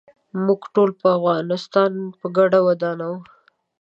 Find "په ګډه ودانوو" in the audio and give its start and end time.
2.19-3.17